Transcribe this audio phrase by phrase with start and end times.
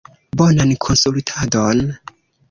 [0.41, 1.85] Bonan konsultadon!